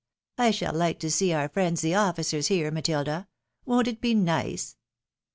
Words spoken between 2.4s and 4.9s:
here, Matilda; won't it be nice?